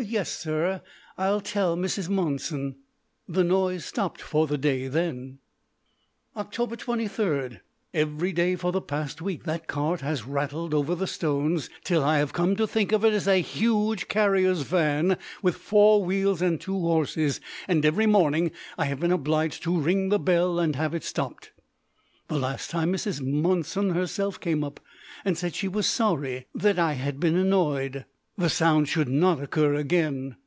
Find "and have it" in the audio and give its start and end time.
20.60-21.02